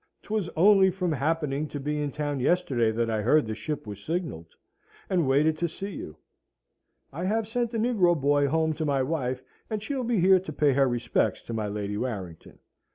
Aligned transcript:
'Twas 0.23 0.49
only 0.57 0.89
from 0.89 1.11
happening 1.11 1.67
to 1.67 1.79
be 1.79 2.01
in 2.01 2.11
town 2.11 2.39
yesterday 2.39 2.89
that 2.89 3.07
I 3.07 3.21
heard 3.21 3.45
the 3.45 3.53
ship 3.53 3.85
was 3.85 4.03
signalled, 4.03 4.55
and 5.11 5.27
waited 5.27 5.59
to 5.59 5.67
see 5.69 5.91
you. 5.91 6.17
I 7.13 7.23
have 7.25 7.47
sent 7.47 7.71
a 7.75 7.77
negro 7.77 8.19
boy 8.19 8.47
home 8.47 8.73
to 8.73 8.83
my 8.85 9.03
wife, 9.03 9.43
and 9.69 9.83
she'll 9.83 10.03
be 10.03 10.19
here 10.19 10.39
to 10.39 10.51
pay 10.51 10.73
her 10.73 10.87
respects 10.87 11.43
to 11.43 11.53
my 11.53 11.67
Lady 11.67 11.97
Warrington." 11.97 12.57